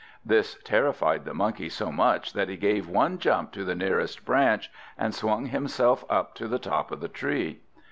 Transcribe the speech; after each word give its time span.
This 0.25 0.57
terrified 0.63 1.25
the 1.25 1.33
Monkey 1.35 1.69
so 1.69 1.91
much 1.91 2.33
that 2.33 2.49
he 2.49 2.57
gave 2.57 2.89
one 2.89 3.19
jump 3.19 3.51
to 3.51 3.63
the 3.63 3.75
nearest 3.75 4.25
branch, 4.25 4.71
and 4.97 5.13
swung 5.13 5.45
himself 5.45 6.03
up 6.09 6.33
to 6.37 6.47
the 6.47 6.57
top 6.57 6.89
of 6.91 7.01
the 7.01 7.07
tree. 7.07 7.59